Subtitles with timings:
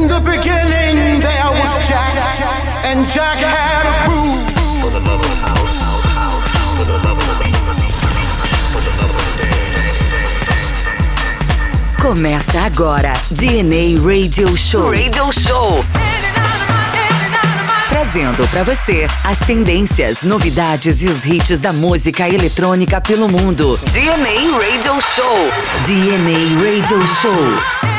[0.00, 2.16] In the beginning, there was Jack,
[2.86, 4.48] and Jack had a groove.
[4.80, 5.76] For the love of house,
[6.74, 7.34] for the love of the
[8.72, 9.60] for the love of the day.
[12.00, 14.90] Começa agora DNA Radio Show.
[14.90, 15.84] Radio Show.
[17.90, 23.78] Trazendo para você as tendências, novidades e os hits da música eletrônica pelo mundo.
[23.92, 25.50] DNA Radio Show.
[25.84, 27.89] DNA Radio Show.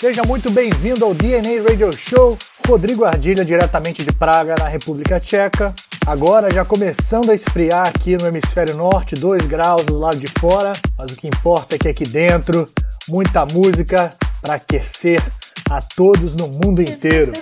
[0.00, 2.38] Seja muito bem-vindo ao DNA Radio Show.
[2.68, 5.74] Rodrigo Ardilha, diretamente de Praga, na República Tcheca.
[6.06, 10.72] Agora já começando a esfriar aqui no hemisfério norte, 2 graus do lado de fora,
[10.96, 12.64] mas o que importa é que aqui dentro,
[13.08, 15.20] muita música para aquecer
[15.68, 17.32] a todos no mundo inteiro.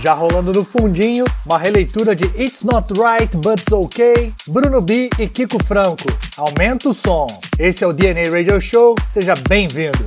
[0.00, 5.10] Já rolando no fundinho, uma releitura de It's Not Right But It's Okay, Bruno B
[5.18, 6.06] e Kiko Franco.
[6.36, 7.26] Aumenta o som.
[7.58, 10.06] Esse é o DNA Radio Show, seja bem-vindo.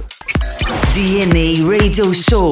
[0.93, 2.51] DNA Radio Show.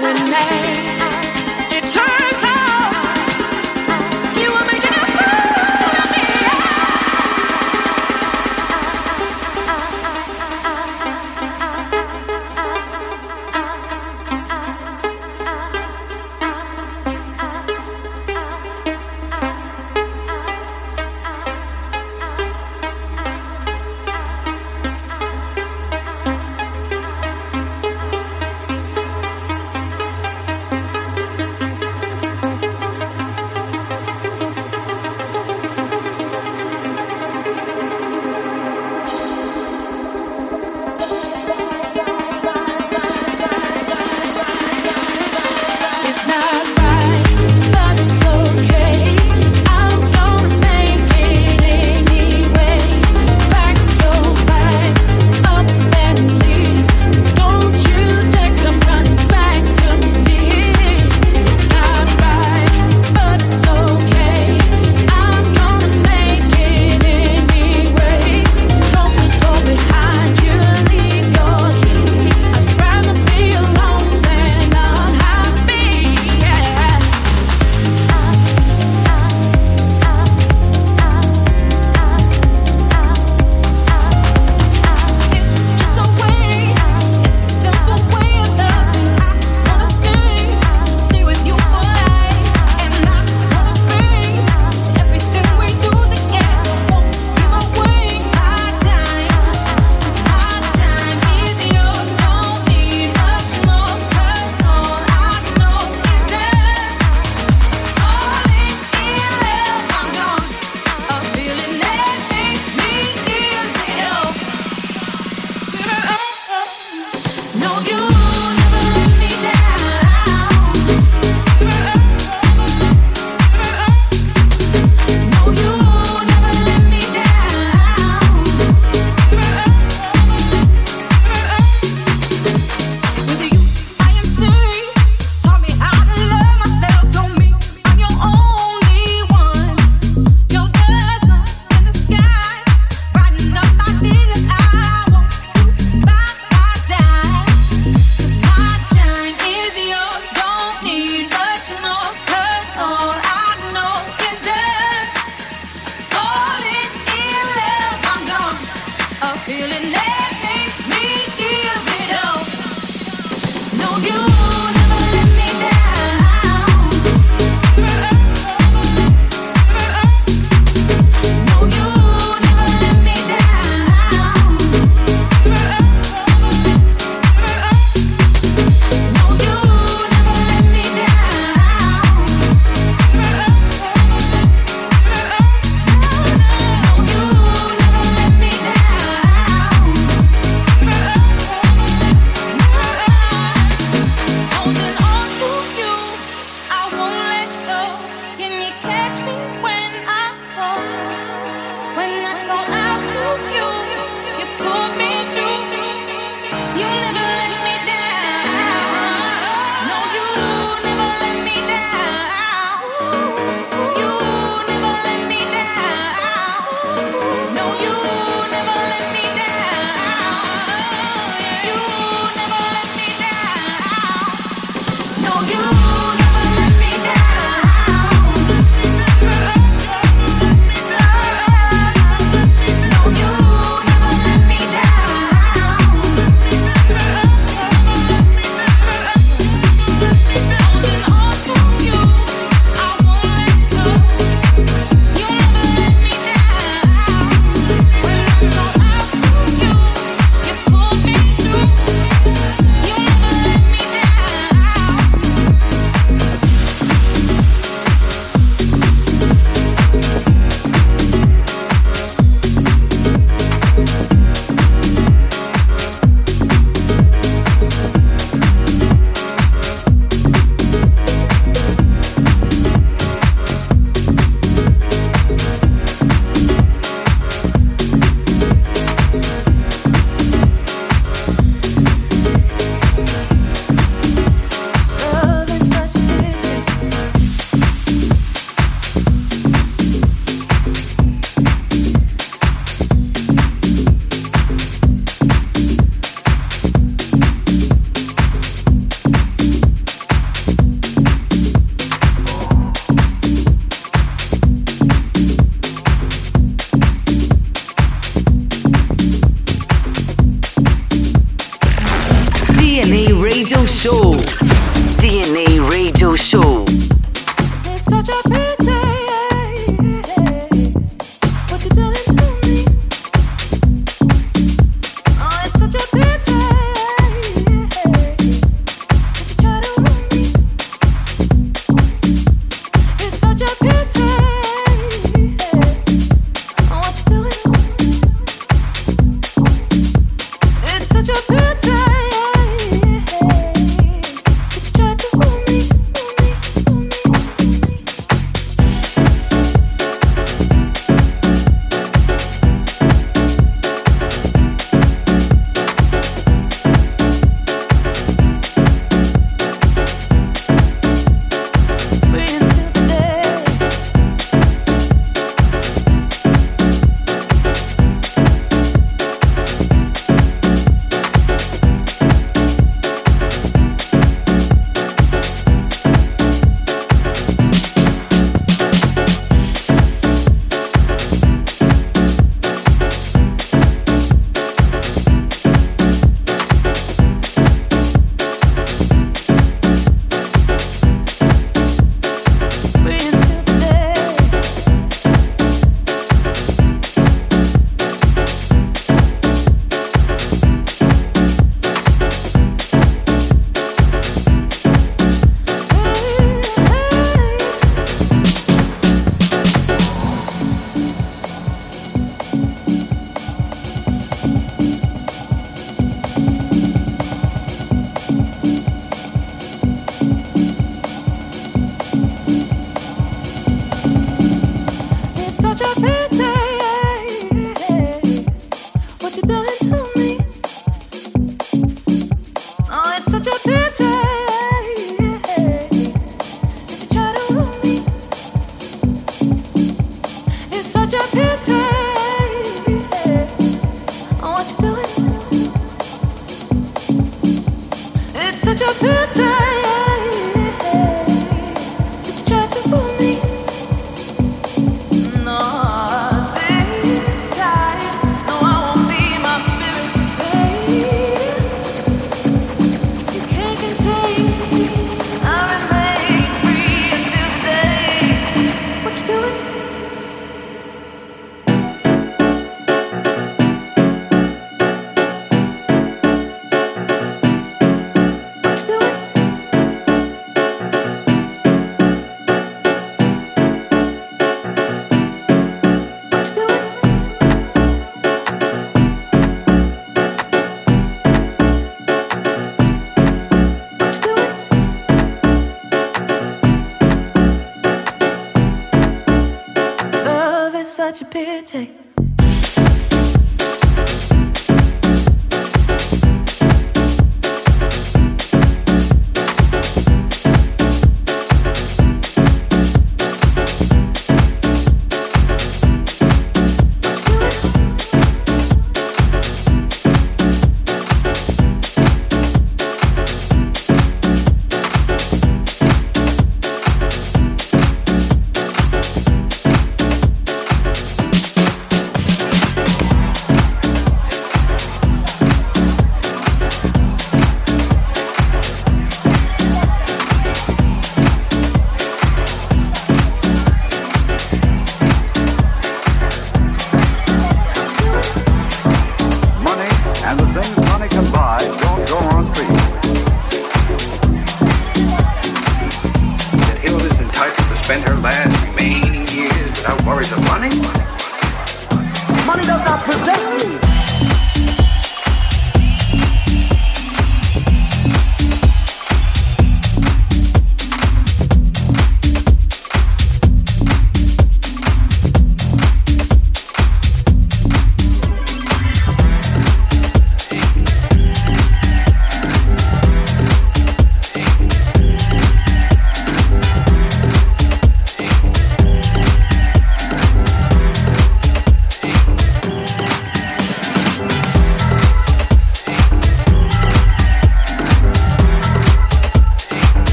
[0.00, 0.85] doing that.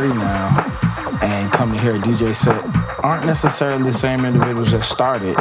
[0.00, 2.64] party now and come to hear a DJ set
[3.04, 5.36] aren't necessarily the same individuals that started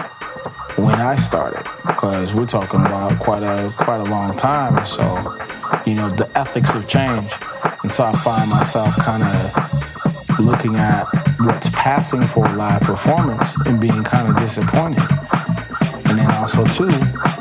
[0.76, 4.86] when I started, because we're talking about quite a quite a long time.
[4.86, 5.04] So,
[5.86, 7.36] you know, the ethics have changed,
[7.84, 11.04] and so I find myself kind of looking at
[11.40, 15.04] what's passing for a live performance and being kind of disappointed.
[16.08, 16.92] And then also too,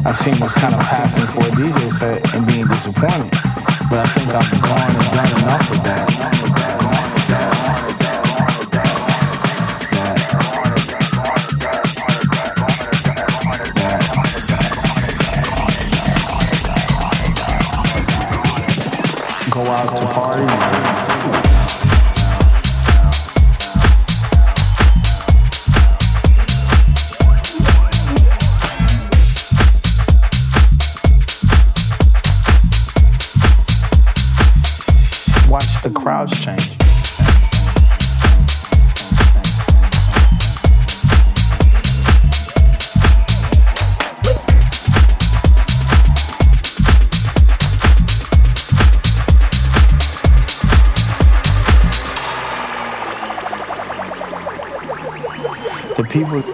[0.05, 3.33] I've seen what's kind of passing for a DJ set and being disappointed.
[3.91, 6.48] But I think I've gone and done enough with that.
[19.65, 21.68] go out to party.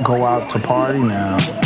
[0.03, 1.64] go out to party now.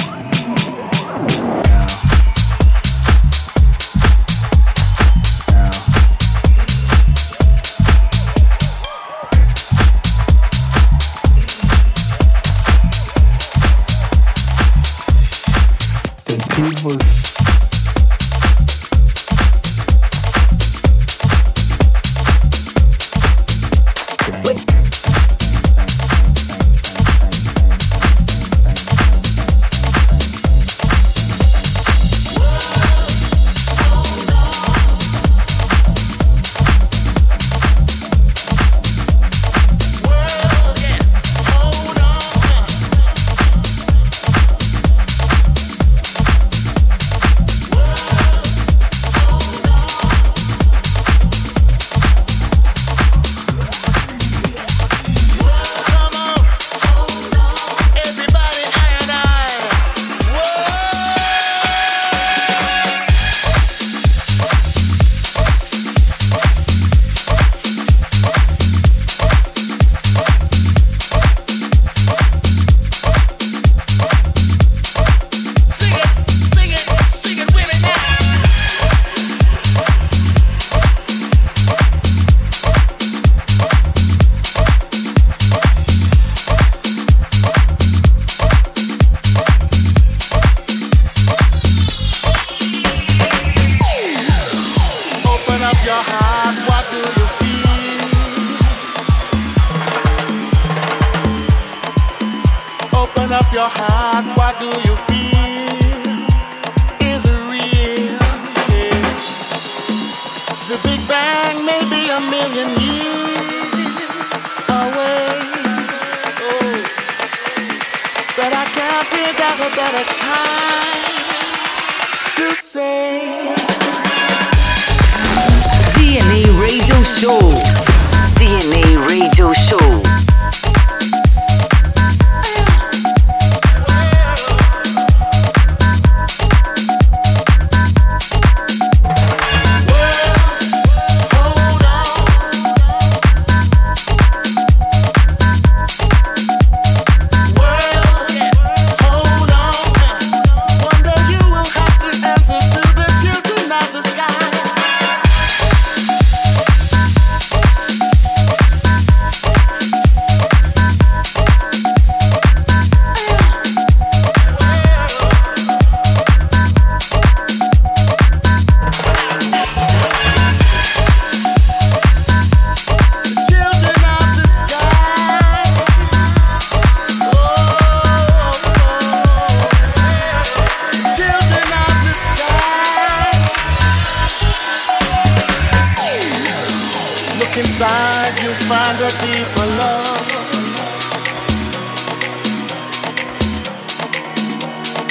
[187.49, 190.29] look inside, you'll find a deeper love.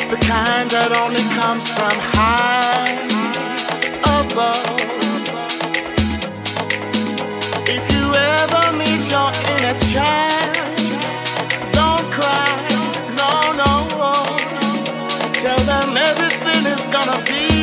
[0.10, 2.94] The kind that only comes from high
[4.20, 4.80] above.
[7.68, 10.54] If you ever meet your inner child,
[11.74, 12.50] don't cry,
[13.20, 13.72] no, no,
[14.02, 14.14] no.
[15.34, 17.57] Tell them everything is gonna be.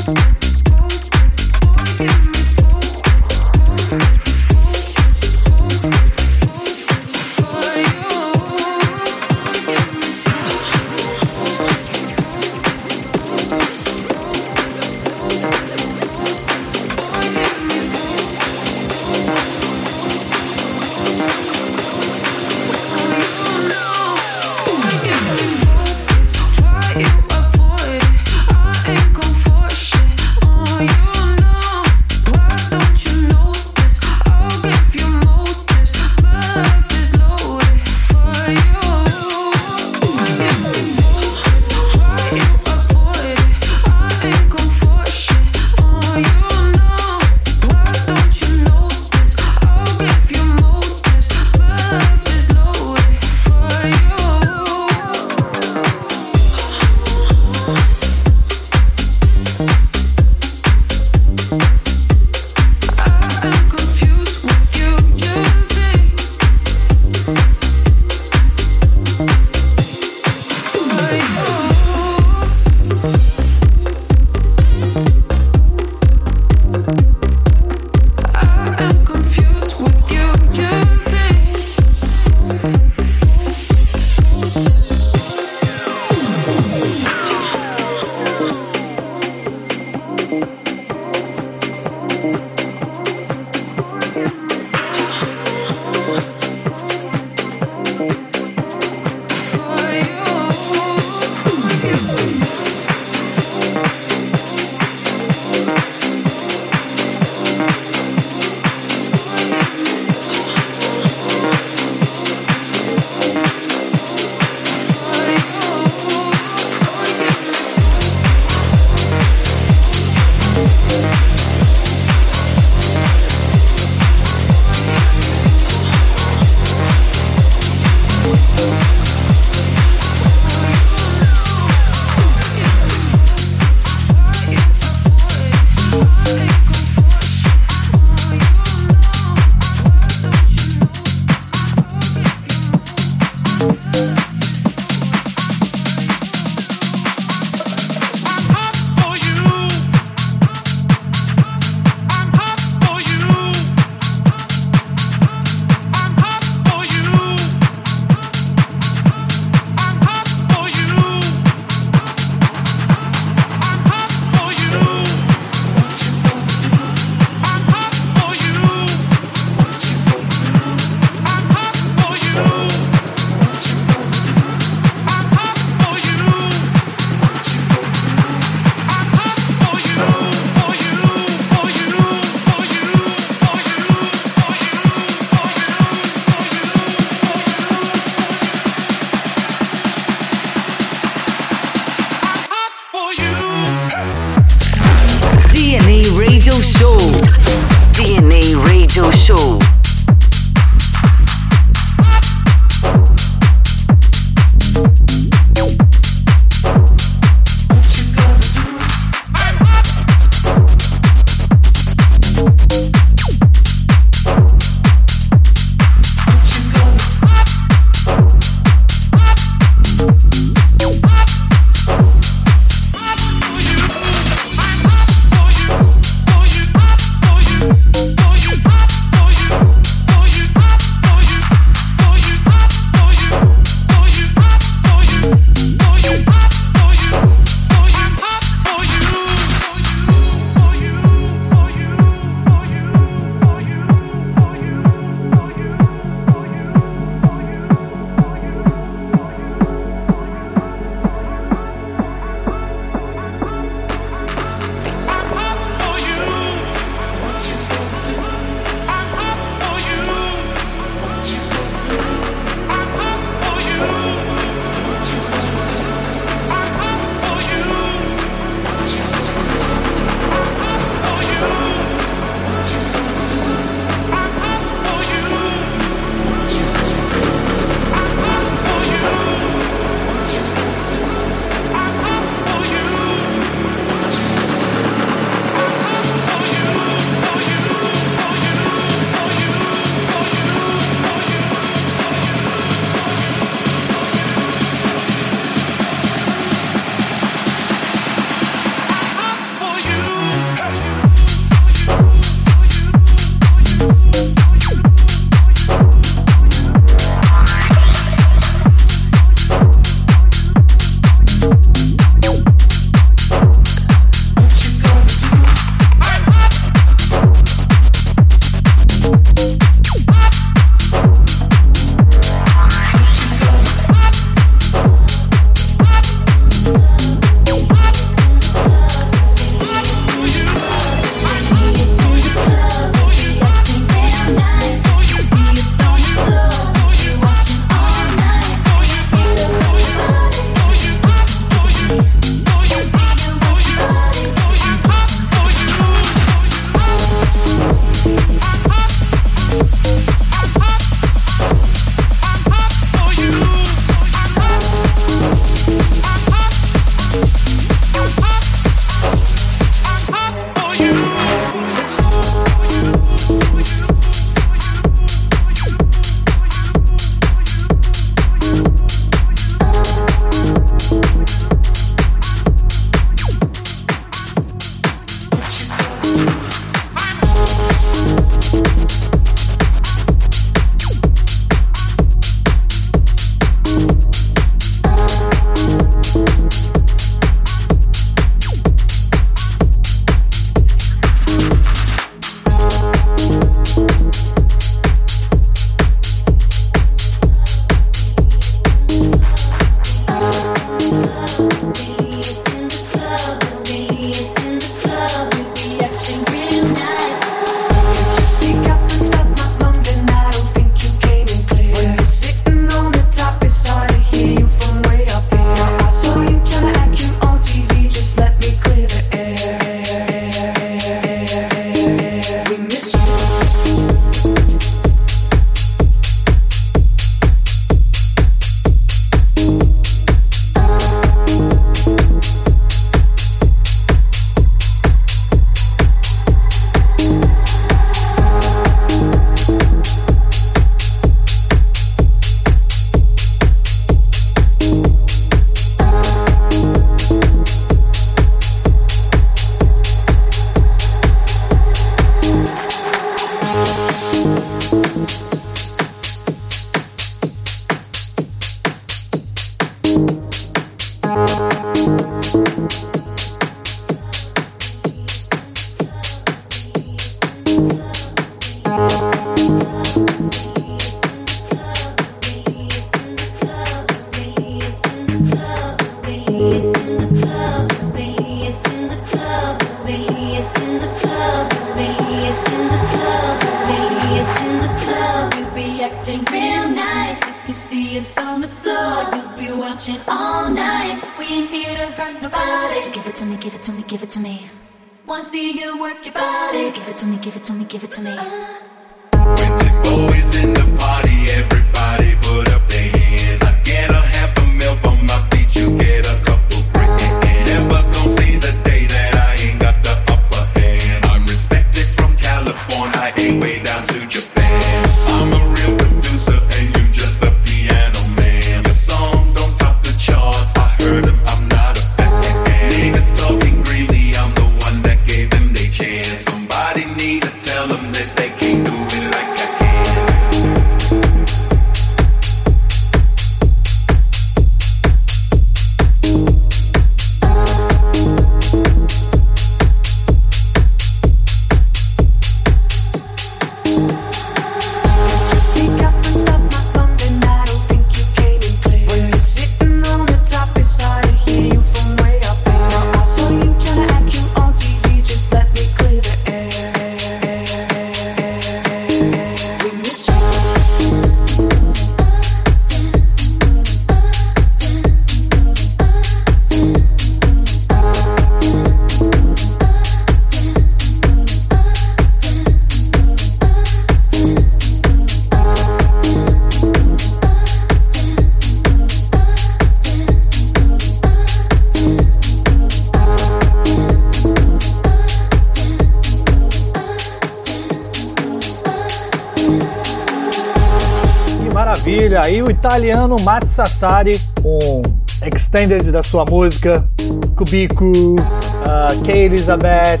[592.62, 594.12] italiano Matt Sassari,
[594.44, 594.82] um
[595.26, 596.88] extended da sua música,
[597.34, 598.16] Kubico, uh,
[598.64, 600.00] ah, Kay Elizabeth,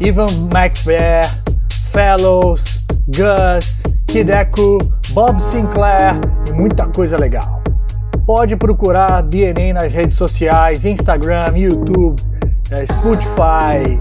[0.00, 1.24] Ivan McBear,
[1.92, 4.78] Fellows, Gus, Kideco,
[5.12, 7.62] Bob Sinclair e muita coisa legal.
[8.26, 12.16] Pode procurar DNA nas redes sociais, Instagram, YouTube,
[12.72, 14.00] eh, Spotify.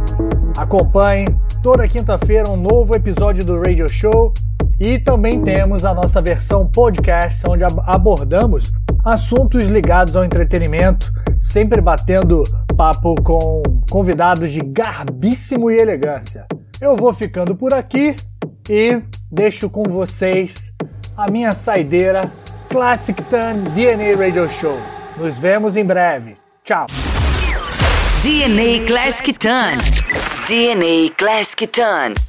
[0.58, 1.28] Acompanhe
[1.62, 4.34] toda quinta-feira um novo episódio do Radio Show
[4.80, 8.72] e também temos a nossa versão podcast, onde abordamos
[9.04, 12.44] assuntos ligados ao entretenimento, sempre batendo
[12.78, 13.62] papo com
[13.92, 16.46] convidados de garbíssimo e elegância.
[16.80, 18.16] Eu vou ficando por aqui
[18.70, 20.72] e deixo com vocês
[21.18, 22.30] a minha saideira
[22.70, 24.80] Classic Tan DNA Radio Show.
[25.18, 26.38] Nos vemos em breve.
[26.64, 26.86] Tchau.
[28.24, 29.78] DNA Classic Tan.
[30.48, 32.29] DNA Classic Tan.